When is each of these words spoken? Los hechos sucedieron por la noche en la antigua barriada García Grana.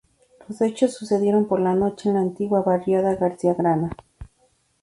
Los 0.49 0.59
hechos 0.61 0.95
sucedieron 0.95 1.45
por 1.47 1.59
la 1.59 1.75
noche 1.75 2.09
en 2.09 2.15
la 2.15 2.21
antigua 2.21 2.63
barriada 2.63 3.13
García 3.17 3.53
Grana. 3.53 3.95